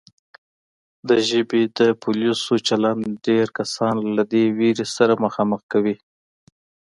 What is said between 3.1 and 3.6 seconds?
ډېر